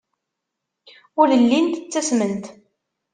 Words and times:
Ur 1.21 1.27
llint 1.41 1.75
ttasment. 1.85 2.45